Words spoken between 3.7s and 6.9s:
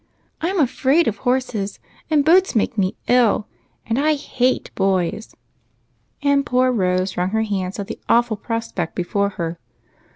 and I hate boys!" And poor